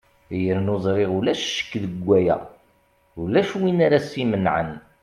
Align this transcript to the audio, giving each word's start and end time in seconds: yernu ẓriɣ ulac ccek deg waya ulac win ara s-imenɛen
yernu 0.45 0.75
ẓriɣ 0.83 1.09
ulac 1.17 1.43
ccek 1.47 1.71
deg 1.83 1.93
waya 2.07 2.35
ulac 3.21 3.49
win 3.61 3.79
ara 3.85 3.99
s-imenɛen 4.09 4.71